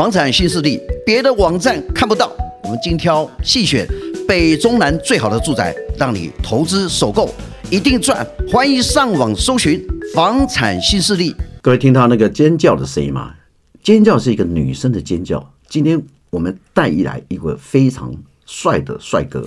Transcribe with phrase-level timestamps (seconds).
[0.00, 3.86] 房产新势力，别的网站看不到，我们精挑细选
[4.26, 7.28] 北中南最好的住宅，让你投资首购
[7.70, 8.26] 一定赚。
[8.50, 11.36] 欢迎上网搜寻房产新势力。
[11.60, 13.34] 各位听到那个尖叫的声音吗？
[13.82, 15.52] 尖叫是一个女生的尖叫。
[15.68, 18.10] 今天我们带一来一个非常
[18.46, 19.46] 帅的帅哥，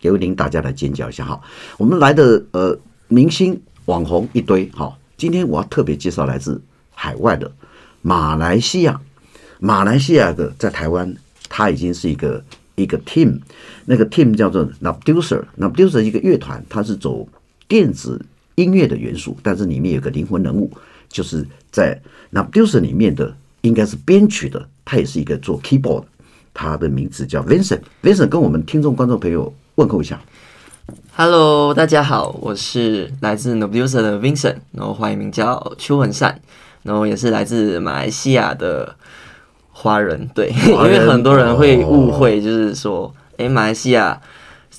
[0.00, 1.40] 给您大家来尖叫一下哈。
[1.76, 2.78] 我们来的呃
[3.08, 4.96] 明星网红一堆哈。
[5.16, 6.62] 今天我要特别介绍来自
[6.94, 7.50] 海外的
[8.00, 9.00] 马来西亚。
[9.60, 11.12] 马来西亚的在台湾，
[11.48, 12.42] 它已经是一个
[12.76, 13.40] 一个 team，
[13.86, 17.28] 那个 team 叫做 Nabducer，Nabducer 一个乐团，它是走
[17.66, 20.70] 电子音乐的元素，但是里面有个灵魂人物，
[21.08, 22.00] 就是在
[22.32, 26.04] Nabducer 里面的应该是编曲的，他也是一个做 keyboard，
[26.54, 30.20] 他的名字叫 Vincent，Vincent 跟我们听众观众朋友问候一下
[31.16, 36.40] ，Hello，大家好，我是来自 Nabducer 的 Vincent，然后欢迎名叫邱文善，
[36.84, 38.94] 然后也是来自马来西亚的。
[39.80, 44.20] 华人对， 因为很多人会误会，就是说，哎、欸，马来西亚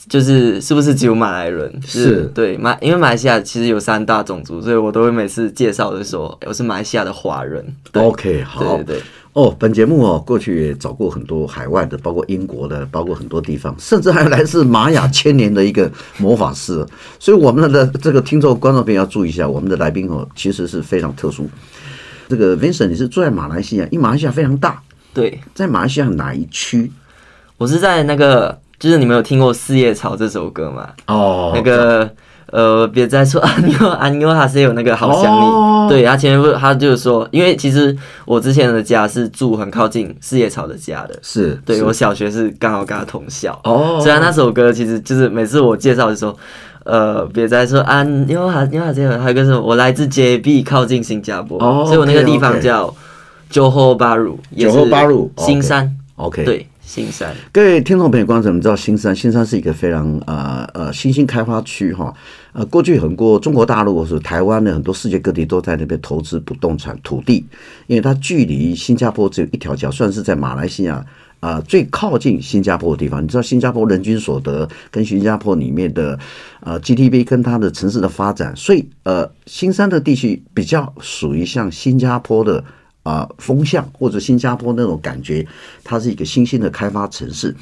[0.10, 1.74] 就是是不是只有马来人？
[1.82, 7.66] 是，对马，因为马来西亚其实有三大种族，所以我都会每次介绍的说，我是马来西亚的华人。
[7.94, 9.02] OK，好，对，对对。
[9.32, 16.86] 哦，本节目哦，过去也找过很多海外的，包括英国的，包括很多地方，甚至还有来自玛雅千年的一个魔法师。
[17.20, 21.50] 所以我们的这个听众观众朋友要注意一下，我们的来宾哦，其实是非常特殊。
[22.28, 24.82] 这个 Vincent，你是住在马来西亚，因为马来西亚非常大。
[25.14, 26.92] 对，在马来西亚哪一区？
[27.58, 30.88] 我是在那个，就是你们有听过《四叶草》这首歌吗？
[31.08, 32.10] 哦，那个
[32.52, 35.46] 呃，别再说安妞安妞， 还是有那个好想你。
[35.46, 43.60] 哦、对，他前面不，他就是说，因为其实我之前的家是住很靠近四叶草的家的，是对，我小学是刚好跟他同校。
[43.66, 46.38] 哦，虽然那首歌其实就是每次我介绍的时候，
[46.86, 52.96] 呃，别再说安妞安妞，还是有还有个什么，我来自 JB，靠近新加坡，哦、所以我那个地方叫。
[53.50, 57.36] 九后巴鲁，九后巴鲁，新山，OK，对，新山。
[57.52, 59.16] 各位听众朋友、观众，你们知道新山？
[59.16, 62.14] 新山是一个非常呃呃新兴开发区哈。
[62.54, 67.44] 呃，过去很多中国大陆或是台湾的很多世界各地都在那边投资不动产土地，
[67.88, 71.04] 因为它距离新加坡只有一条桥，算是在马来西亚
[71.40, 73.24] 啊、呃、最靠近新加坡的地方。
[73.24, 76.20] 你知道新加坡人均所得跟新加坡里面的
[76.60, 82.64] 呃 GDP 跟它的城市的发展，所以呃新山的地区比较属于像新加坡的。
[83.10, 85.44] 啊，风向或者新加坡那种感觉，
[85.84, 87.56] 它是一个新兴的开发城市。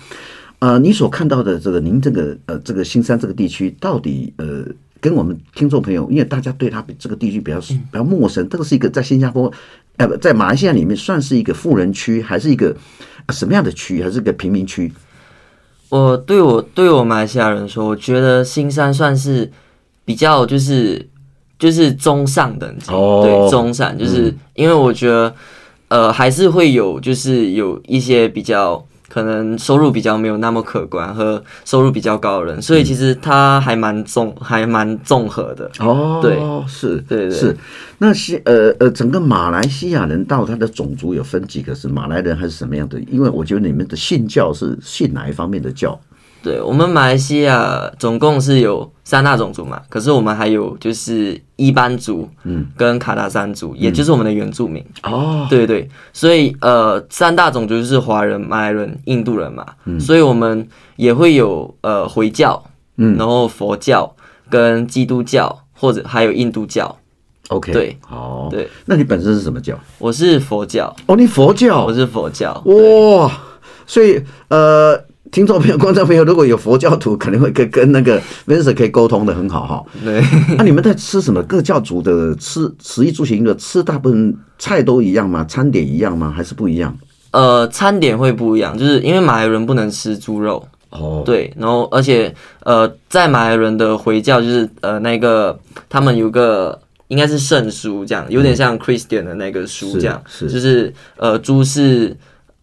[0.60, 4.66] 呃，你所看到的这个，您这个呃，这个新山这个地区，到底呃，
[5.00, 9.50] 跟我们听众朋友，因为大家对它这个地区比较比较陌生，这个是一个在新加坡，
[9.96, 12.76] 呃，不在马来西亚里面算是一个富人区，还是一个
[13.30, 14.92] 什么样的区，还是一个贫民区？
[15.88, 19.50] 我对我对我马来西亚人说，我觉得新山算是
[20.04, 21.08] 比较就是。
[21.60, 25.30] 就是中上等级，oh, 对，中上，就是因为我觉得，
[25.88, 35.72] 嗯、呃，还是会有，就是有一些比较可能收入比较没有那么可观和收入比较高的人，所以其实他还蛮综，还蛮综合的。
[35.80, 36.38] 哦，对，
[36.68, 37.58] 是，对，对，是。
[37.98, 41.74] 那些呃呃，整个马来西亚人到他的种族有分几个？
[41.74, 43.00] 是马来人还是什么样的？
[43.10, 46.00] 因为我觉得你们的信教是信哪一方面的教？
[46.44, 54.82] 对，我们马来西亚总共是有三大种族嘛，可是我们还有就是伊班族，嗯，跟卡达山族，嗯、也就是我们的原住民。
[55.04, 60.66] 哦，对对，所以呃，三大种族就是华人、马来人、印度人嘛，嗯，所以我们
[60.96, 62.64] 也会有呃回教，
[62.96, 64.16] 嗯，然后佛教
[64.50, 66.96] 跟基督教，或者还有印度教。
[67.50, 69.78] OK，对，好，对，那你本身是什么教？
[69.98, 70.96] 我是佛教。
[71.08, 71.84] 哦，你佛教？
[71.84, 72.54] 我是佛教。
[72.66, 73.32] 哇，
[73.86, 75.04] 所以呃。
[75.32, 79.84] 听众朋友、观众朋友，如果有佛教徒，可能会跟跟那个 Vincent 可以沟通的很好哈。
[80.04, 80.22] 对，
[80.56, 81.42] 那、啊、你们在吃什么？
[81.44, 85.44] 各教主的吃食衣住行的吃，大部分菜都一样吗？
[85.46, 86.34] 餐点一样吗？
[86.36, 86.96] 还是不一样？
[87.32, 91.24] 呃，餐点会不一样，就是因为马来人不能吃猪肉哦。
[91.26, 92.34] 对，然后而且
[92.64, 95.58] 呃，在马来人的回教就是呃那个
[95.90, 96.80] 他们有个
[97.10, 102.16] 应该是圣书这样，有点像 Christian 的那个书这样，嗯、是是就是呃猪是。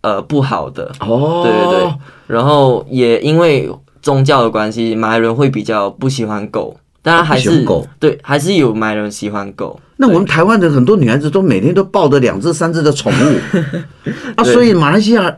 [0.04, 1.94] 呃，不好的哦，对对对，
[2.26, 3.70] 然后也因为
[4.02, 9.80] 宗教的关系，马来人会比较不喜欢狗，当然还是狗，对，还是有马来人喜欢狗。
[9.96, 13.24] 那我们台湾的很多女孩子都每天都抱着两只、三只的宠物
[14.36, 15.34] 啊，所以马来西亚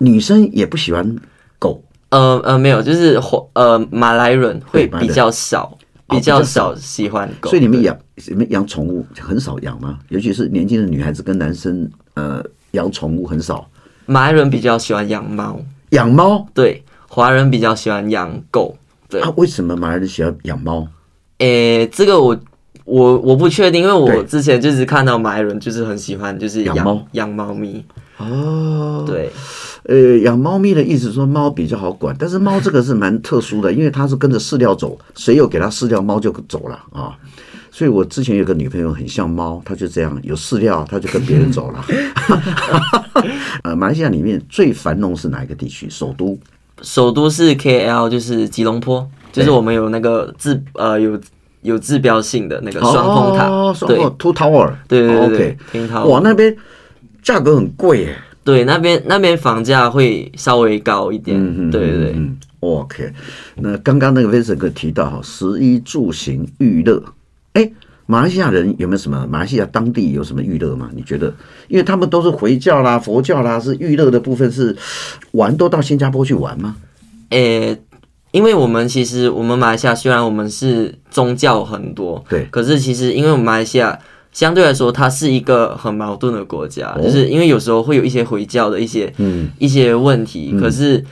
[0.00, 1.16] 女生也不喜欢
[1.58, 1.82] 狗。
[2.10, 3.18] 呃呃，没有，就是
[3.54, 5.78] 呃马来人会比较少，
[6.10, 7.48] 比较少喜欢狗。
[7.48, 7.96] 所以你们养
[8.28, 9.98] 你们养宠物很少养吗？
[10.10, 13.66] 尤其是年轻的女孩子跟男生，呃，养宠物很少。
[14.10, 15.60] 马来人比较喜欢养猫，
[15.90, 16.44] 养猫。
[16.52, 18.76] 对，华人比较喜欢养狗。
[19.08, 20.88] 对啊，为什么马来人喜欢养猫？
[21.38, 22.36] 诶、欸，这个我
[22.84, 27.84] 我我不确定，因为我之前就是看到马来人就是很喜欢就是养猫养猫咪。
[28.16, 29.30] 哦，对，
[29.84, 37.16] 呃，养猫咪的意思说猫比较好管，但是猫这个是蛮特殊的，因为它是跟着饲料走，谁有给它饲料，猫就走了啊。
[37.70, 41.84] 所以我之前有个女朋友很像猫，她就这样有饲料，她就跟别人走了。
[43.62, 45.88] 呃，马来西亚里面最繁荣是哪一个地区？
[45.88, 46.38] 首都？
[46.82, 51.20] 首都是 KL，就是吉隆坡，就是我们有那个字呃有
[51.62, 55.86] 有指标性的那个双峰塔，哦、对，Two Tower，对对对。
[56.06, 56.56] 哇，那边
[57.22, 58.16] 价格很贵耶。
[58.42, 61.36] 对，那边那边房价会稍微高一点。
[61.38, 63.12] 嗯对对对、嗯、，OK。
[63.56, 67.02] 那刚刚那个 Vincent 哥提到哈，食衣住行娱乐。
[67.52, 67.70] 哎，
[68.06, 69.26] 马来西亚人有没有什么？
[69.28, 70.90] 马来西亚当地有什么娱乐吗？
[70.94, 71.32] 你觉得？
[71.68, 74.76] 因为他们都是回教啦、佛教啦，是娱乐的部分是
[75.32, 76.76] 玩都到新加坡去玩吗？
[77.30, 77.76] 诶，
[78.32, 83.98] 因为我们其实我们马来西亚虽然我们是宗教很多，对，可是其实因为我们马来西亚
[84.32, 91.04] 相对来说它是一个很矛盾的国家，哦、就是因为有时候会有一些回教的一些嗯一些问题，嗯、可是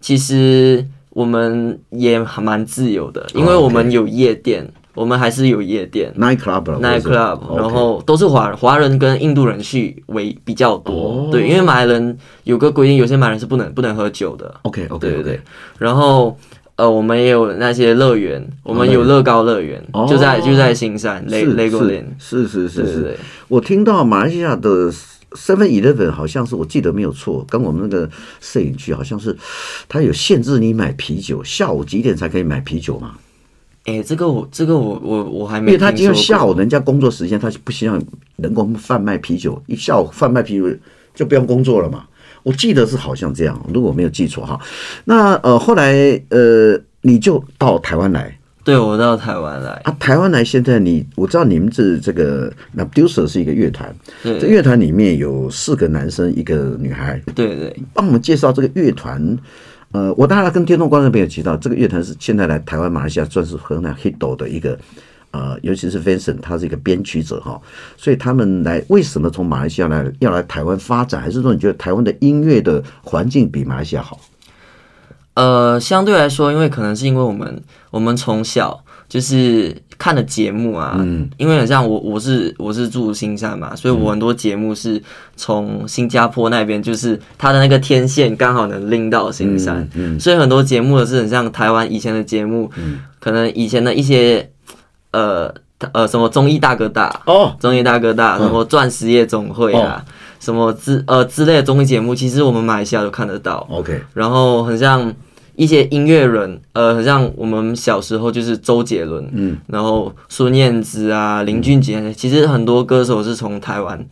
[0.00, 4.62] 其实我们也还蛮自由的，因为我们有夜店。
[4.64, 14.52] 哦 okay 我们还是有夜店，night club，night club，然后都是华华人跟印度人去为比较多，对，因为马来人有个规定，有些马来人是不能不能喝酒的。
[14.62, 15.40] OK OK，对对对。
[15.78, 16.36] 然后
[16.74, 23.16] 呃，我们也有那些乐园，我们有乐高乐园，就在就在新山雷雷国林，是是是是。
[23.48, 24.90] 我听到马来西亚的
[25.32, 28.10] Seven Eleven 好像是我记得没有错，跟我们那个
[28.40, 29.36] 摄影区好像是，
[29.88, 33.12] 它有限制你买啤酒，下午几点才可以买啤酒吗？
[33.86, 38.00] 哎、欸，这个我这个我我我还没，因为他今天下午人家工作时间，他不希望
[38.36, 40.68] 能够贩卖啤酒，一下午贩卖啤酒
[41.14, 42.04] 就不用工作了嘛。
[42.42, 44.60] 我记得是好像这样，如果没有记错哈。
[45.04, 45.94] 那呃后来
[46.28, 49.96] 呃你就到台湾来，对，我到台湾来啊。
[49.98, 59.38] 台湾来，现在你我知道你们是这个 Nabducer 是一个乐团，对这乐团里面有四个男生一个女孩，对，对对，帮我们介绍这个乐团。
[59.92, 64.78] 呃，我当然跟听众观众朋友提到，这个乐团是现在来台湾、马来西亚算是很 hit 的一个，
[65.32, 67.60] 呃，尤其是 Vincent，他是一个编曲者哈，
[67.96, 74.20] 所以他们来为什么从马来西亚来要来台湾发展，还是说你觉得台湾的音乐的环境比马来西亚好？
[75.34, 78.84] 呃，相对来说，因为可能是因为我们我们从小。
[79.10, 85.02] 就是看的节目啊，嗯，因为很像我，我是我是住新山嘛，所以我很多节目是
[85.34, 94.48] 从新加坡那边，就是它的那个天线刚好能拎到新山，嗯，所以很多节目的是很像台湾以前的节目，嗯，可能以前的一些
[95.10, 95.52] 呃
[95.92, 100.04] 呃什么综艺大哥大哦，综艺大哥大，什么钻石夜总会啊，
[100.38, 105.12] 什么之呃之类的综艺节目，其实我们马来西亚都看得到，OK，然后很像。
[105.60, 114.02] 一些音乐人，呃，很像我们小时候就是周杰伦，嗯，然后孙燕姿啊，林俊杰，嗯、其实很多歌手是从台湾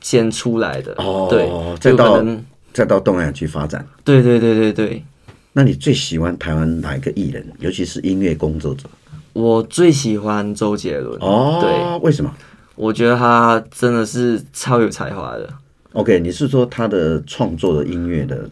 [0.00, 1.50] 先出来的，哦，对，
[1.80, 2.24] 再到
[2.72, 5.02] 再到东南亚去发展，对对对对对。
[5.52, 8.88] 那你最喜欢台湾哪一个艺人，尤其是音乐工作者？
[9.32, 12.32] 我最喜欢周杰伦，哦，对，为什么？
[12.76, 15.48] 我觉得他真的是超有才华的。
[15.94, 18.48] OK，你是说他的创作的音乐的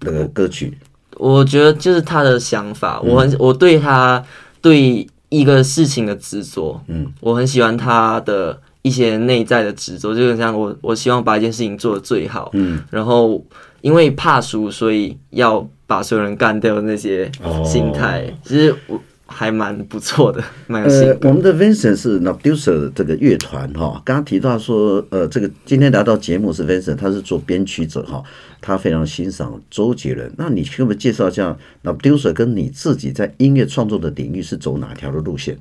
[0.00, 0.76] 那个歌曲？
[1.16, 4.22] 我觉得就是他的想法，我很我对他
[4.60, 13.44] 对一个事情的执着，嗯，我很喜欢他的一些内在的执着，就是像我我希望把一件事情做得最好，嗯，然后
[13.80, 17.30] 因为怕输，所以要把所有人干掉的那些
[17.64, 19.00] 心态，其实我。
[19.28, 21.28] 还蛮不错的，蛮有性格。
[21.28, 28.22] 呃，我们的 Vincent 是 Nobducer 这个乐团哈，刚刚提到说，呃，这个今天来到节目是 Vincent，他是做编曲者哈，
[28.60, 30.32] 他非常欣赏周杰伦。
[30.36, 35.58] 那你可不可以介绍一下 Nobducer 跟你自己在音乐创作的领域是走哪条的路线？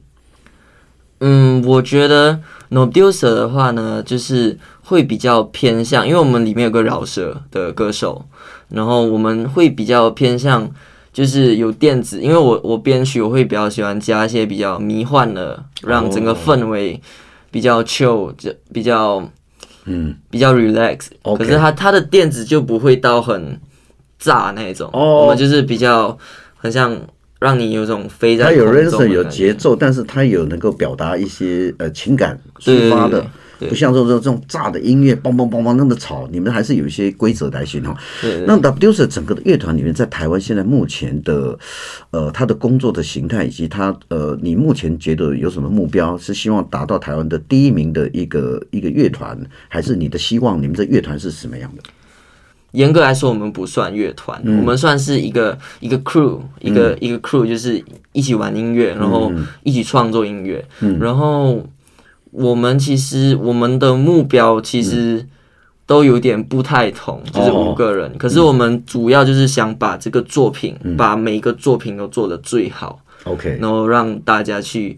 [1.19, 8.25] 嗯，我觉得 Nobducer 的话呢，就是会比较偏向，因为我们里面有个饶舌的歌手，
[8.69, 10.71] 然后我们会比较偏向。
[11.15, 16.99] 就是有电子，因为我我编曲我会比较喜欢加一些比较迷幻的，让整个氛围
[17.49, 19.25] 比较 chill，就比较
[19.85, 21.07] 嗯比较 relax。
[21.37, 23.57] 可是它它的电子就不会到很
[24.19, 26.17] 炸那种，我们就是比较
[26.57, 26.99] 很像
[27.39, 28.43] 让你有种飞在。
[28.43, 33.25] 它有 rhythm 有节奏，但是它有能够表达一些呃情感抒发的。
[33.67, 37.95] 不像说这这种炸的音乐，梆梆梆梆那么吵，你们还是有一些规则来行哈。
[38.47, 41.57] 那 Nabducer 整个的乐团里面，在台湾现在目前的，
[42.11, 46.17] 呃，他的工作的形态以及他呃，你目前觉得有什么目标？
[46.17, 50.61] 是希望达到台湾的第一名的一个一个乐团，还是你的希望？
[50.61, 51.83] 你们这乐团是什么样的？
[52.71, 57.81] 严格来说，我们不算乐团，嗯、我们算是一个一个 crew，一个、嗯、一个 crew，就是
[58.11, 59.31] 一起玩音乐，然后
[59.63, 61.65] 一起创作音乐，嗯、然后。
[62.37, 65.25] 我们其实我们的目标其实
[65.85, 68.11] 都有点不太同，就是五个人。
[68.11, 72.99] 哦、可是我们主要就是想把这个作品，嗯、把每一个作品都做得最好。
[73.23, 74.97] OK，然后让大家去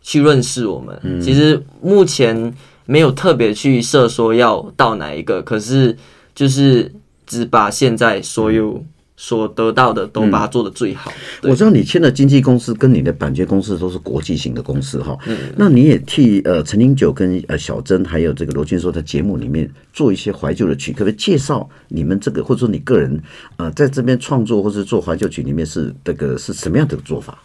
[0.00, 0.96] 去认识我们。
[1.02, 2.54] 嗯、其实目前
[2.86, 5.96] 没有特别去设说要到哪一个，可是
[6.34, 6.92] 就是
[7.26, 8.86] 只把现在所有、嗯。
[9.22, 11.12] 所得到的都把它做得最好。
[11.42, 15.14] 我知道你签的经纪公司跟你的版权公司都是国际型的公司哈。
[15.26, 15.36] 嗯。
[15.58, 23.22] 那你也替呃陈零九跟呃小珍还有这个罗俊硕在节目里面做一些怀旧的曲，可不可以介绍你们这个或者说你个人
[23.58, 27.38] 呃在这边创作或是做怀旧曲里面是这个是什么样的做法？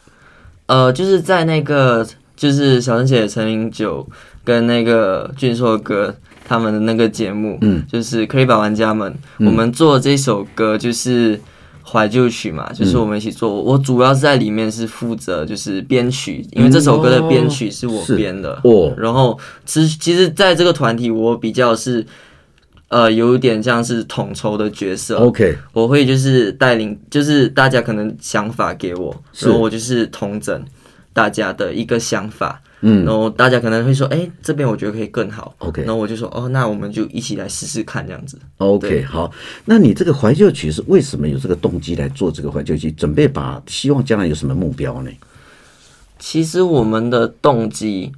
[0.67, 4.07] 呃，就是在那个就是小珍姐陈零九
[4.45, 6.15] 跟那个俊硕哥
[6.47, 11.37] 他们的那个节目，嗯，就是可以把玩家们，嗯、我们做这首歌就是。
[11.87, 13.51] 怀旧曲嘛，就是我们一起做。
[13.51, 18.59] 嗯、我主要是在里面是负责就是编曲，因为这首歌的编曲是我编的。
[18.63, 22.03] 哦，然后其实其实在这个团体，我比较是
[22.87, 25.17] 呃有点像是统筹的角色。
[25.17, 30.65] OK，我会就是带领，就是大家可能想法给我，然后我就是统整
[31.13, 32.61] 大家的一个想法。
[32.87, 35.55] 嗯，然后大家可能会说，哎、欸，这边我觉得可以更好。
[35.57, 38.37] OK，然后我就说，哦，那我们就一起来试试看这样子。
[38.59, 39.31] OK，好，
[39.65, 42.91] 那你这个怀旧曲是为什么有这个动机来做这个怀旧曲？
[42.91, 45.09] 准备把希望将来有什么目标呢？
[46.19, 48.11] 其实我们的动机，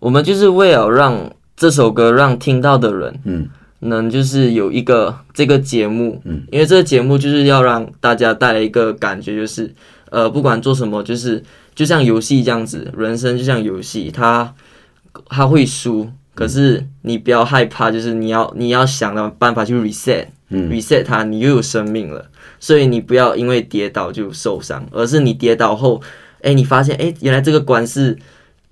[0.00, 3.48] 我们就是为了让这首歌让听到的人，嗯，
[3.78, 9.72] 能就是有一个这个节目，嗯，因为这个节目就是要让大家带来一个感觉，就是
[10.10, 11.40] 呃，不管做什么，就是。
[11.78, 14.52] 就像游戏这样子，人生就像游戏，他
[15.28, 22.32] 他会输，可是你不要害怕，就是你要你要想到办法去 reset，reset、嗯、reset 它，你又有生命了。
[22.58, 26.02] 所以你不要因为跌倒就受伤，而是你跌倒后，
[26.38, 28.18] 哎、欸，你发现哎、欸，原来这个关是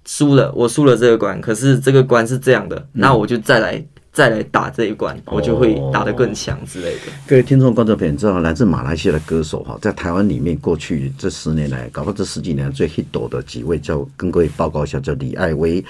[0.05, 3.87] 输了，我输了这个关，可是这个关是这样的，那我就再来。
[4.17, 7.13] 再来打这一关，我就会打得更强之类的。
[7.27, 15.85] 各位听众、观众朋友，你知道来自马来西亚的歌手哈，在台湾里面过去这十年来，搞到这十几年最 hit 的几位，叫跟各位报告一下，叫李艾薇、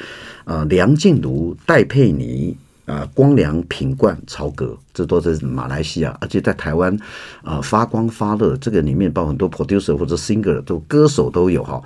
[0.45, 6.93] 啊、梁静茹、戴佩妮、啊、光良、品冠、曹格，这都是马来西亚，而且在台湾
[7.43, 11.81] 啊、呃、发光发热，这个里面包括很多 producer 或者 singer 都歌手都有哈。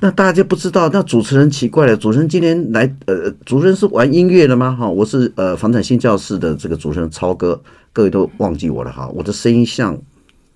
[0.00, 4.74] 那大家不知道，那主持人奇怪了，主持人今天来，呃，主持人是玩音乐的吗？
[4.74, 7.60] 哈，我是呃房产新教室的这个主持人超哥，
[7.92, 9.96] 各位都忘记我了哈，我的声音像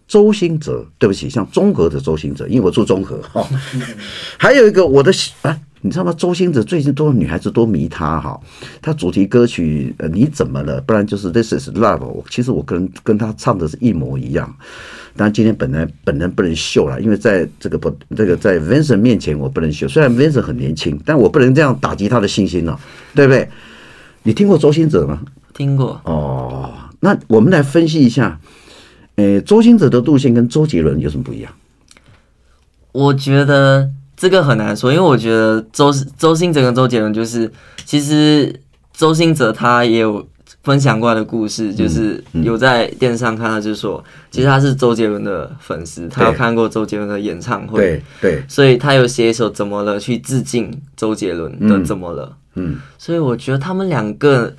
[0.08, 3.46] 周星哲，对不起，像中和的周星哲，因为我住中和哈。
[4.38, 5.60] 还有一个我的啊。
[5.86, 6.14] 你知道吗？
[6.16, 8.40] 周星哲最近多女孩子多迷他哈，
[8.80, 10.80] 他主题歌曲呃你怎么了？
[10.80, 12.24] 不然就是 This is Love。
[12.30, 14.56] 其实我跟跟他唱的是一模一样。
[15.16, 19.87] 但今天本来本人不能秀了，因为在这个不这个在 Vincent 面前我不能秀。
[19.88, 22.78] 虽然 Vincent 很年轻，但我不能这样打击他的信心了，
[23.14, 23.49] 对不对？
[24.23, 25.21] 你听过周星哲吗？
[25.52, 26.00] 听过。
[26.04, 28.38] 哦，那我们来分析一下，
[29.16, 31.52] 诶，周星哲的路线跟周杰伦有什么不一样？
[32.92, 33.90] 我觉得。
[34.16, 37.50] 这个很难说，因为我觉得周周星哲跟周杰伦就是，
[37.85, 38.61] 其实
[38.92, 40.25] 周星哲他也有
[40.64, 54.54] 分享过来的故事，就是有在电视上看到，就是说，其实他是周杰伦的粉丝，他有看过周杰伦的演唱会，对对，所以他有写一首《怎么了》去致敬周杰伦的《怎么了》，嗯，所以我觉得他们两个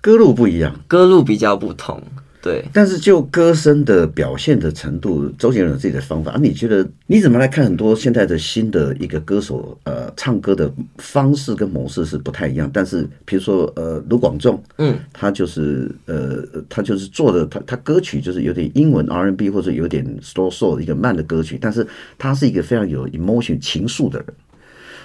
[0.00, 2.02] 歌路不一样，歌路比较不同。
[2.46, 6.30] 对，但是就歌声的表现的程度，周杰伦有自己的方法。
[6.30, 12.70] 啊，你觉得你怎么来看很多现在的新的一个歌手，呃，唱歌的方式跟模式是不太一样。
[12.72, 21.84] 但是，比如说，呃，卢广仲，嗯，他就是，呃，他就是做的，他他歌曲就是有点英文 R&B 或者有点 slow soul 一个慢的歌曲，但是
[22.16, 24.28] 他是一个非常有 emotion 情愫的人。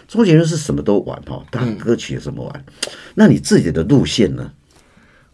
[0.07, 2.53] 周杰伦是什么都玩哈，他歌曲也什么玩。
[2.55, 4.51] 嗯，那你自己的路线呢？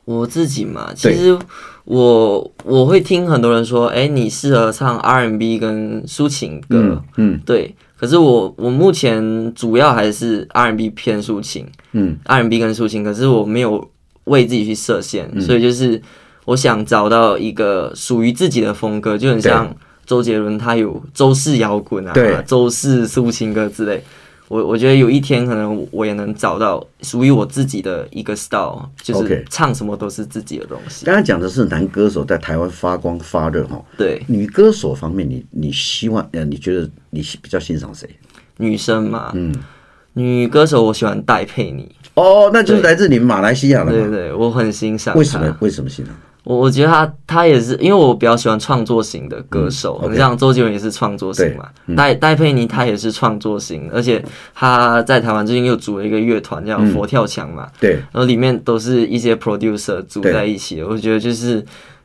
[0.07, 1.37] 我自己嘛，其实
[1.83, 7.75] 我我会听很多人说，哎，你适合唱 R&B 跟抒情歌，嗯，嗯对。
[7.97, 13.03] 可是我我目前主要还是 R&B 偏抒情，嗯，R&B 跟抒情。
[13.03, 13.85] 可是我没有
[14.23, 16.01] 为自己去设限，嗯，所以就是
[16.45, 24.01] 我想找到一个属于自己的风格，就很像周杰伦，他有周式摇滚啊，对，周式抒情歌之类。
[24.49, 31.05] 我我觉得有一天可能我也能找到属于我自己的一个 style，就是唱什么都是自己的东西。
[31.05, 34.23] 刚才讲的是男歌手在台湾发光发热哈，对。
[34.27, 38.09] 女歌手方面，你你希望呃，你觉得你比较欣赏谁？
[38.57, 39.53] 女生嘛，嗯，
[40.13, 41.93] 女歌手我喜欢戴佩妮。
[42.13, 43.91] 哦，那就是来自你们马来西亚的。
[43.91, 45.15] 对对，我很欣赏。
[45.15, 45.55] 为什么？
[45.59, 46.15] 为什么欣赏？
[46.47, 54.23] 我我觉得他他也是，因为我比较喜欢创作型的歌手，你、嗯 okay、像周杰伦也是创作型嘛，戴、嗯、戴佩妮他也是创作型，而且
[54.55, 61.61] 他在台湾最近又组了一个乐团叫佛跳墙嘛，对、嗯，然后里面都是一些 producer 组在一起的，我觉得就是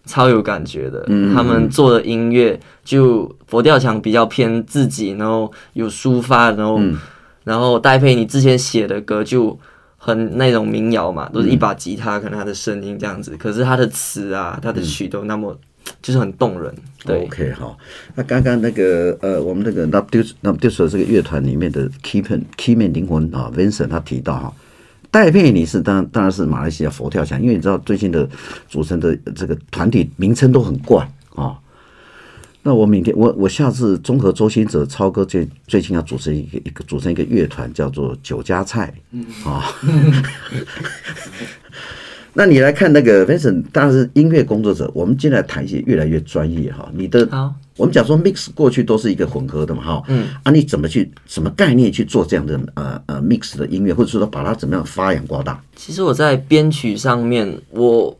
[0.06, 6.98] 超有感觉的，嗯、他们做的音乐就佛跳墙比较偏自己，然后有抒发，然后、嗯、
[7.44, 9.56] 然后戴佩妮之前写的歌就。
[10.04, 16.74] 很那种民谣嘛，都是一把吉他，可能他的声音这样子，嗯、可是他的词啊，他的曲都那么，嗯、 就是很动人。
[17.04, 17.78] 对，OK，好。
[18.16, 24.52] 那刚刚那个呃，我们那个 Nuptials Nuptials 这个乐团里面的 Keyman Keyman 灵魂啊，Vincent 他提到哈，
[25.12, 28.28] 戴佩妮是当当然是马来西亚佛跳墙，因为你知道最近的
[28.68, 31.08] 组成的这个团体名称都很怪啊。
[32.64, 39.64] 那我明天我我下次综合周星哲超哥最最近要组成一个一个组成一个乐团，叫做酒家菜，嗯啊。
[42.34, 44.90] 那你来看那个 Vincent，当然是音乐工作者。
[44.94, 46.88] 我们接下来谈一些越来越专业哈。
[46.94, 47.28] 你的，
[47.76, 50.02] 我们讲说 mix 过去都是一个混合的嘛哈。
[50.06, 50.28] 嗯。
[50.44, 55.60] 啊，你怎么去什么概念去做这样的呃呃 mix 的音乐，或者说把它怎么样发扬光大？
[55.74, 58.16] 其实我在编曲上面我。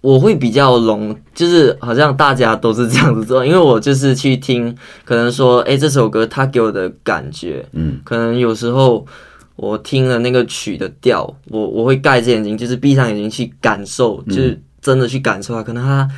[0.00, 9.04] 我会比较聋，就是好像大家都是这样子做，因为我就是去听，可能说，哎，这首歌它给我的感觉，嗯，可能有时候
[9.56, 16.08] 我听了那个曲的调，我我会盖着眼睛，就是闭上眼睛去感受，就是真的去感受啊，可能它。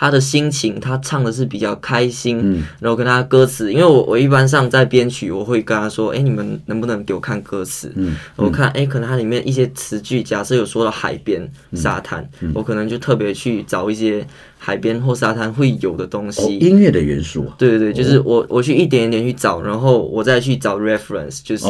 [0.00, 7.92] 他的心情，他唱的是比较开心，嗯、然后跟他歌词，因为我我一般上在编曲，我会跟他说，哎，你们能不能给我看歌词？
[7.96, 14.26] 嗯，我看，哎，可能它里面一些词句，假设有说到海边、沙滩，嗯、我可能就特别去找一些。
[14.62, 17.54] 海边或沙滩会有的东西，哦、音乐的元素、啊。
[17.56, 21.66] 对对对，就是我我去一点一点去找，然后我再去找 reference，就是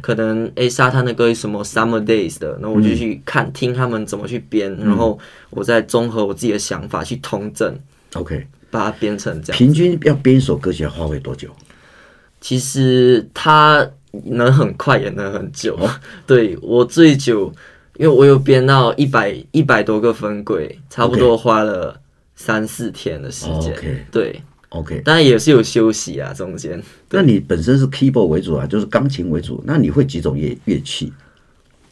[0.00, 5.16] 可能诶、沙滩的歌是什么 summer days 的，然后我就去看、嗯、听他们怎么去编，然后
[5.50, 7.72] 我再综合我自己的想法去通证
[8.14, 9.56] ，OK，把它编成这样。
[9.56, 11.48] 平均要编一首歌曲要花费多久？
[12.40, 13.88] 其实它
[14.24, 15.76] 能很快也能很久。
[15.76, 15.88] 哦、
[16.26, 17.52] 对我最久，
[17.98, 22.00] 因为我有编到一百一百多个分轨，差不多花了。
[22.44, 23.72] 三四天的时间
[24.10, 26.82] 对，OK，当然也是有休息啊，中间。
[27.10, 31.12] 那你本身是 keyboard 为主啊，就是钢琴为主，那你会几种乐乐器？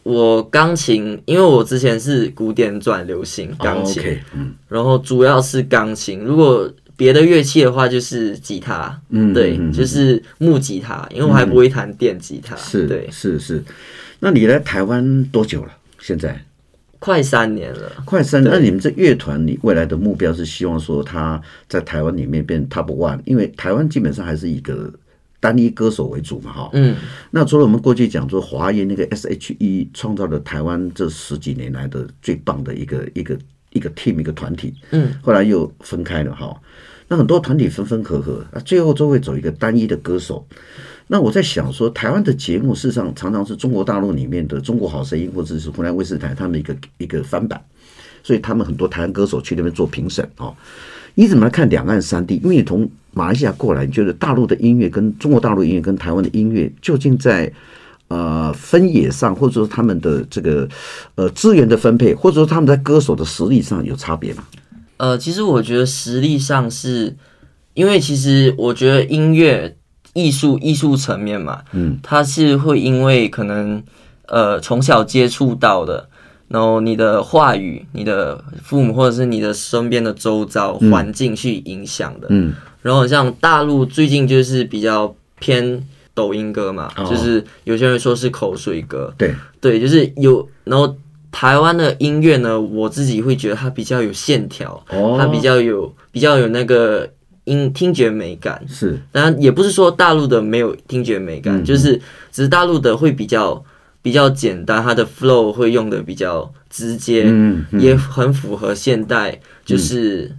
[0.03, 6.19] 我钢琴，因为我之前是古典转流行钢琴，oh, okay, 嗯，然后主要是钢琴。
[6.19, 13.63] 如果别的乐器的话，就是吉他，嗯，对，嗯、就是木吉他，因为我还不会弹电吉他，是、嗯，对，是是。
[14.19, 15.71] 那你来台湾多久了？
[16.01, 16.45] 现在？
[17.01, 18.53] 快三年了，快三年。
[18.53, 24.93] 那你们这乐团，你未来的目标是希望说他在台湾里面变 top one，因为台湾基本上还是一个
[25.41, 26.71] 单一歌手为主嘛，哈。
[26.75, 26.95] 嗯。
[27.31, 33.37] 那除了我们过去讲说华研那个 S.H.E 创造了台湾这十几年来的最棒的一个一个
[33.71, 35.15] 一个 team 一个团体，嗯。
[35.23, 36.55] 后来又分开了哈，
[37.09, 40.47] 那很多团体分分合合，啊，最后都会走一个单一的歌手。
[41.13, 47.61] 那我在想说，台湾的节目事实上常常是中国大陆里面的《中国好声音》或者是湖南卫视台他们一个一个翻版，
[48.23, 50.55] 所以他们很多台湾歌手去那边做评审哦。
[51.17, 52.37] 你怎么来看两岸三地？
[52.37, 57.53] 因为你从马来西亚过来，你觉得大陆的音乐跟中国大陆音乐跟台湾的音乐究竟在
[58.07, 60.69] 呃分野上，或者说他们的这个
[61.17, 64.45] 呃资源的分配，或者说他们在歌手的实力上有差别吗？
[64.99, 67.17] 呃，其实我觉得实力上是，
[67.75, 69.77] 因为其实我觉得音乐。
[70.15, 73.83] 艺术艺术层面嘛，嗯，它是会因为可能
[74.27, 76.09] 呃从小接触到的，
[76.49, 89.35] 然后你的话语、你的父母或者是你的身边的周遭环境去影响的，嗯，然后像大陆最近就是比较偏抖音歌嘛，哦、就是有些人说是口水歌，对。
[89.61, 90.97] 对，就是有，然后
[91.31, 97.09] 台湾的音乐呢，我自己会觉得它比较有线条，哦，它比较有比较有那个。
[97.51, 98.63] 音听觉美感。
[98.69, 101.97] 是，当然也不是说大陆的没有听觉美感，嗯、就是
[102.31, 103.63] 只是大陆的会比较
[104.01, 110.31] 比较简单，它的 flow 会用的比较直接，嗯嗯、也很符合现代就是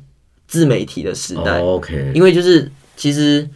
[0.48, 1.60] 自媒体的时代。
[1.62, 3.48] 哦、OK，因为就是其实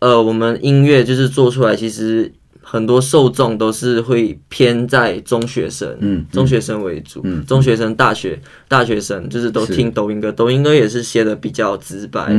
[0.00, 2.32] 呃，我们音乐就是做出来其实。
[2.70, 12.30] 很多受众都是会偏在中学生，嗯，中学生为主，嗯，中学生、大学、大学生就是都听抖音歌，抖音歌也是写的比较直白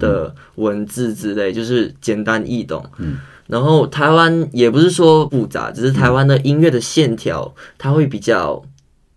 [0.00, 8.60] 的文字之类，就是简单易懂，嗯，然后台湾也不是说复杂，只是台湾的音乐的线条，它会比较，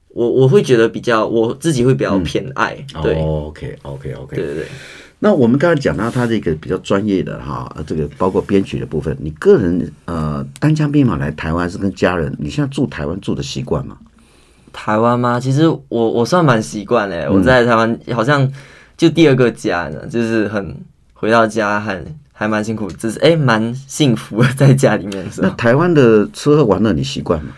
[0.10, 4.66] 我我会觉得比较，我自己会比较偏爱，对，OK，OK，OK，对对对。
[5.20, 13.98] 那我们刚才讲到他这个比较专业的哈，这个包括编曲的部分，你个人呃单枪匹马来台湾是跟家人，你现在住台湾住的习惯吗？
[14.72, 15.40] 台湾吗？
[15.40, 18.50] 其实我我算蛮习惯嘞，我在台湾好像
[18.96, 20.76] 就第二个家呢，就是很
[21.14, 22.02] 回到家还
[22.32, 25.26] 还蛮辛苦，只是哎蛮幸福的在家里面。
[25.40, 27.52] 那台湾的吃喝玩乐你习惯吗？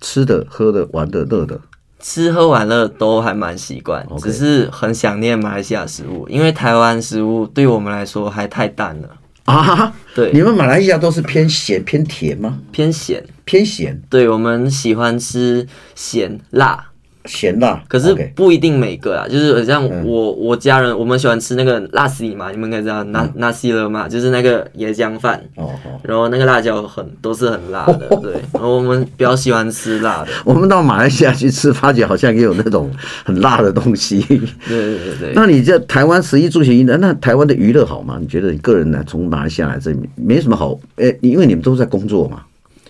[0.00, 1.60] 吃的、喝的、玩的、乐的，
[2.00, 4.22] 吃喝玩乐都还蛮习惯，Okay.
[4.22, 9.08] 只是很想念马来西亚食物，因为台湾食物对我们来说还太淡了
[9.44, 9.92] 啊。
[10.14, 12.58] 对，你们马来西亚都是偏咸偏甜吗？
[12.70, 14.00] 偏咸，偏咸。
[14.08, 16.87] 对，我们喜欢吃咸辣。
[17.28, 25.70] 咸辣，可是不一定每个啊，就是像我我家人，我们喜欢吃那个辣斯里嘛，你们应该知道，那那西了嘛，就是那个椰浆饭，哦
[26.02, 30.28] 然后那个辣椒很都是很辣的， 对，然后我们比较喜欢吃辣的。
[30.44, 32.90] 我们到马来西亚去吃，发觉好像也有那种
[33.24, 34.20] 很辣的东西。
[34.20, 35.32] 对对对。
[35.34, 38.16] 那你在台湾十一住行娱乐，那台湾的娱乐好吗？
[38.20, 39.04] 你觉得你个人呢？
[39.06, 42.42] 从马来西亚来这里没什么好，哎，因为你们都在工作嘛，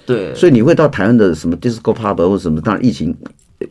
[0.07, 2.61] 对，所以你会到台湾的什么 disco pub 或者什么？
[2.61, 3.15] 当然疫情。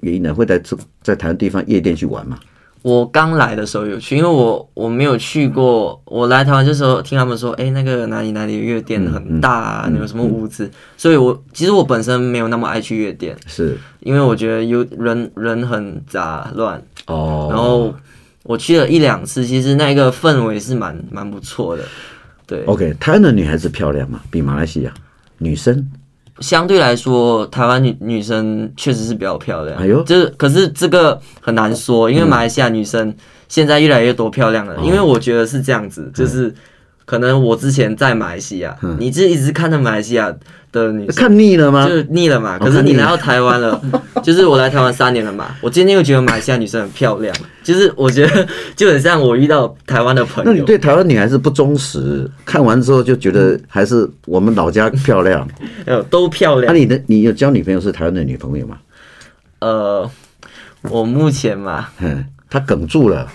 [0.01, 0.33] 原因呢？
[0.33, 2.37] 会在这在台湾地方夜店去玩吗？
[2.83, 5.99] 我刚来的时候有去，因为我我没有去过。
[6.05, 10.65] 我来台湾的时候听他们说，哎、欸，那个哪里哪里夜店很大啊，嗯嗯、你有什么屋子？
[10.65, 17.47] 嗯、所以我其实我本身没有那么爱去夜店，是因为我觉得有人人很杂乱哦。
[17.49, 17.93] 然后
[18.43, 21.83] 我去了一两次，其实那个氛围是蛮蛮不错的。
[22.45, 24.21] 对，OK，台湾的女孩子漂亮吗？
[24.29, 24.93] 比马来西亚
[25.39, 25.85] 女生？
[26.39, 29.77] 相对来说，台湾女女生确实是比较漂亮。
[29.79, 33.13] 哎呦，就是可是这个很难说，因为马来西亚女生
[33.47, 34.75] 现在越来越多漂亮了。
[34.77, 36.53] 嗯、因为我觉得是这样子，就是
[37.07, 40.31] 可能我之前在马来西亚，嗯、你就一直看着马来西亚。
[40.69, 41.87] 的女看腻了吗？
[41.87, 42.59] 就腻了嘛。
[42.59, 43.81] 可是你来到台湾了，
[44.21, 45.55] 就是我来台湾三年了嘛。
[45.61, 50.51] 我今天又觉得马来西亚女生很漂亮，就是我觉得就很像我遇到台湾的朋友。
[50.51, 52.29] 那你对台湾女孩子不忠实？
[52.43, 55.47] 看完之后就觉得还是我们老家漂亮。
[55.87, 56.71] 呃，都漂亮。
[56.71, 58.77] 那你的你有交女朋友是台湾的女朋友吗？
[59.59, 60.11] 呃，
[60.91, 63.27] 我目前嘛，嗯，他哽住了。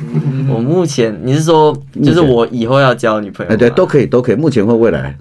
[0.48, 3.53] 我目前你是说，就是我以后要交女朋友？
[3.53, 4.35] 哎，对，都可以，都可以。
[4.35, 5.16] 目前或未来。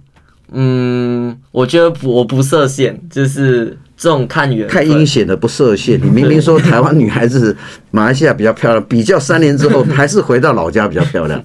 [0.54, 4.68] 嗯，我觉得不，我不设限，就是这种看缘。
[4.68, 6.00] 太阴险的不设限。
[6.04, 7.56] 你明明说台湾女孩子
[7.92, 11.42] 马来西亚比较漂亮，比较三年之后还是回到老家比较漂亮。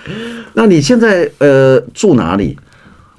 [0.52, 2.58] 那你现在呃住哪里？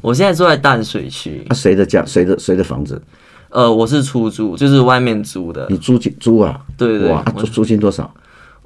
[0.01, 1.43] 我现在住在淡水区。
[1.49, 2.03] 啊，谁的家？
[2.05, 3.01] 谁的谁的房子？
[3.49, 5.65] 呃，我是出租，就是外面租的。
[5.69, 6.59] 你租金租啊？
[6.77, 7.09] 对对对。
[7.09, 8.11] 哇，租租金多少？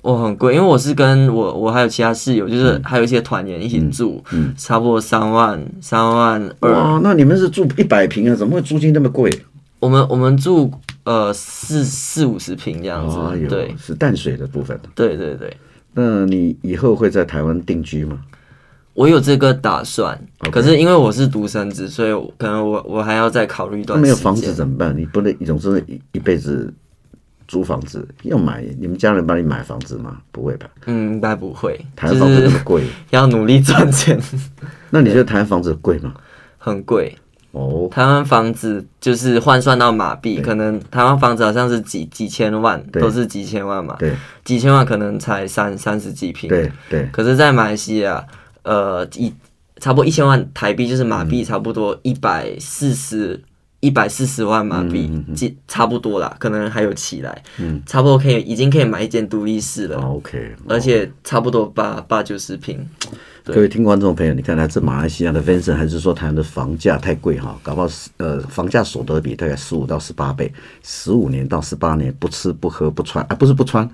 [0.06, 6.72] 我很贵，因为我是跟我我还有其他室友，就是还有一些团员一起住，嗯，差不多三万三万二。
[6.72, 8.36] 哇，那你们是住一百平啊？
[8.36, 9.32] 怎么会租金那么贵？
[9.80, 10.72] 我们我们住
[11.06, 14.80] 呃四四五十平这样子，哦、对，是淡水的部分。
[14.94, 15.52] 对对对。
[15.94, 18.20] 那你以后会在台湾定居吗？
[18.94, 20.16] 我有这个打算.
[20.52, 24.08] 可是因为我是独生子，所以可能我我还要再考虑一段时间。
[24.08, 24.96] 没有房子怎么办？
[24.96, 26.72] 你不能一种是一一辈子。
[27.48, 30.18] 租房子要买，你们家人帮你买房子吗？
[30.32, 30.68] 不会吧？
[30.86, 31.80] 嗯，应该不会。
[31.96, 34.20] 台湾房子那么贵，要努力赚钱。
[34.90, 36.14] 那你觉得台湾房子贵吗？
[36.58, 37.16] 很贵
[37.52, 37.88] 哦。
[37.92, 43.96] 台湾房子就是换算到马币，可能台湾房子好像是几几千万，都是几千万嘛。
[44.00, 46.50] 对，几千万可能才三三十几平。
[46.50, 47.08] 对对。
[47.12, 48.26] 可是，在马来西亚，
[48.64, 49.34] 呃，一
[49.80, 53.44] 差不多一千万台币就是马币差不多一百四十。
[53.80, 55.12] 一百四十万马币，
[55.68, 59.98] 差不多啦，可能还有起来，嗯，差不多可以，已经可以买一间独立室了。
[59.98, 62.88] OK，而且差不多八八九十平。
[63.44, 67.56] 各位听观众朋友，你看来自马来西亚的 Vincent，还是说台湾的房价太贵哈？
[67.62, 73.88] 搞不好呃，房价所得比大概十五到十八倍，十五年到十八年不吃不喝不穿啊，不是不穿，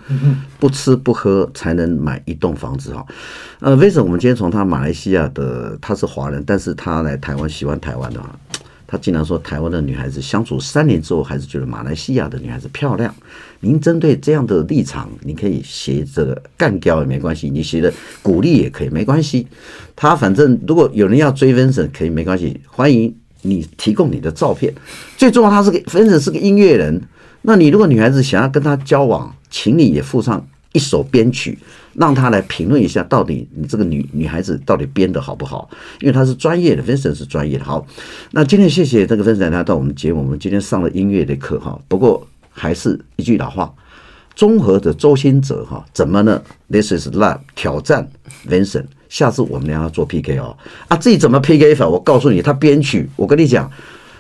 [0.58, 3.06] 不吃不喝才能买一栋房子哈。
[3.60, 8.30] 呃，Vincent，我们今天从他马来西亚的，他是华人，但是他来台湾喜欢台湾的哈。
[8.92, 13.16] 他经常说，台湾的女孩子相处三年之后，还是觉得马来西亚的女孩子漂亮。
[13.62, 17.90] 您针对这样的立场，你可以写这个干掉也没关系，你写的
[18.22, 19.48] 鼓励也可以没关系。
[19.96, 24.74] 他反正如果有人要追 Vincent，可以没关系，欢迎你提供你的照片。
[25.16, 27.02] 最重要，他是个 Vincent 是个音乐人。
[27.44, 31.58] 那你如果女孩子想要跟他交往，请你也附上一首编曲。
[31.94, 35.70] 让他来评论一下，到底你这个女女孩子到底编的好不好？
[36.00, 37.66] 因为他是专业的，Vincent 是专业的。
[37.66, 37.86] 好，
[38.32, 41.78] 那今天谢谢这个 Vincent 来到我们节目，我们今天上了音乐的课哈。
[41.90, 43.74] 不过还是一句老话，
[44.36, 48.10] 综合的周星哲哈，怎么呢？This is love 挑战
[48.48, 50.56] Vincent，下次我们俩要做 PK 哦。
[50.88, 51.86] 啊，自己怎么 PK 法？
[51.86, 53.70] 我告诉你，他编曲，我跟你讲，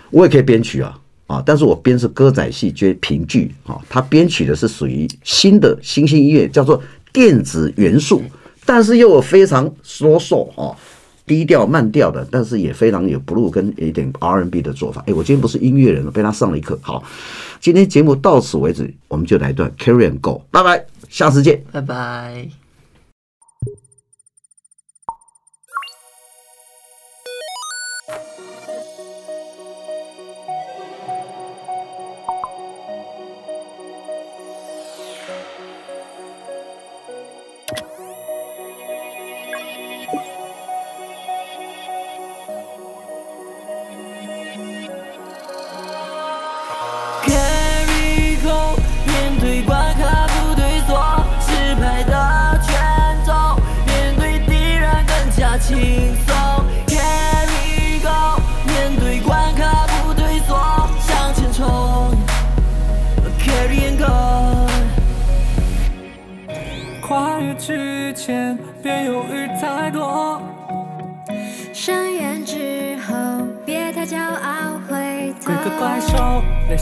[0.09, 3.79] 我也可以编曲啊啊，但是我编是歌仔戏，接评剧啊。
[3.89, 6.83] 他编曲的是属于新的新兴音乐，叫做。
[7.11, 8.21] 电子元素，
[8.65, 10.75] 但是又有非常说说啊，
[11.25, 15.03] 低调慢调的，但是也非常有 blue 跟一点 R&B 的做法。
[15.07, 16.77] 哎，我今天不是音乐人了，被他上了一课。
[16.81, 17.03] 好，
[17.59, 22.60] 今天节目到此为止，我们就来一段 Carry and Go，拜拜，下次见，拜拜。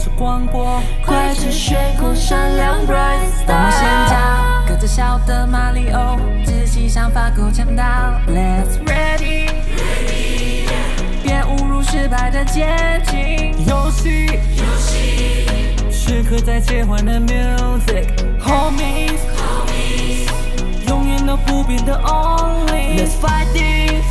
[0.00, 9.50] 水广播，快使炫空闪亮，bright 大冒险家，个子小的马里奥，自己想法够强大，Let's ready，
[11.22, 12.66] 别误入失败的捷
[13.06, 13.54] 径。
[13.66, 15.44] 游戏，游戏，
[15.90, 19.18] 时刻在切换的 music，homies
[20.88, 21.36] 永远都。
[21.46, 24.04] 不变的 only，Let's fight it，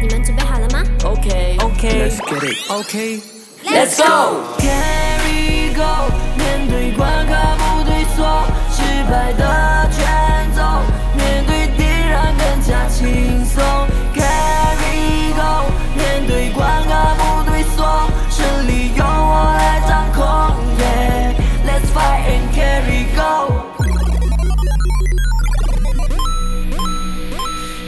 [0.00, 3.41] 你们准备好了吗？OK，OK，Let's get it，OK，Let's
[3.74, 10.06] Let's go，Carry go，面对关卡不退缩，失败的卷
[10.54, 10.62] 走，
[11.16, 13.64] 面对敌人更加轻松。
[14.14, 17.82] Carry go，面对关卡不退缩，
[18.30, 20.22] 胜利由我来掌控。
[20.78, 23.20] Yeah，Let's fight and carry go。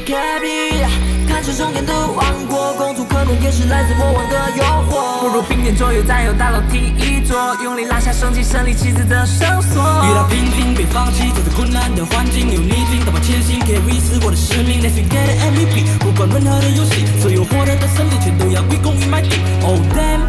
[0.06, 0.84] Carry，
[1.28, 4.64] 看着终点的王国，公主可能也是来自魔王的诱
[5.34, 9.82] 若并肩，左右再有，大楼梯一座，用力拉下升起，胜利旗帜的绳索。
[9.82, 14.80] 遇到瓶颈别放弃，走在困难的环境，有逆境打破前行，可以维持我的使命。
[14.80, 19.42] Let's get an MVP，不管任何的游戏，所有获得的胜利全都要归功于 my team。
[19.66, 20.22] Oh damn，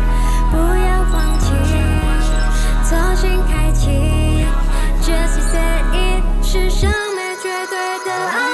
[0.49, 1.53] 不要放弃，
[2.89, 4.47] 重新开启
[5.05, 7.77] ，Just say it，是上没绝对
[8.09, 8.44] 的。